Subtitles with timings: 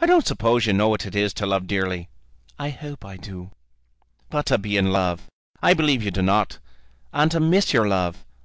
[0.00, 2.08] "I don't suppose you know what it is to love dearly."
[2.58, 3.52] "I hope I do."
[4.28, 5.28] "But to be in love!
[5.62, 6.58] I believe you do not.
[7.12, 8.24] And to miss your love!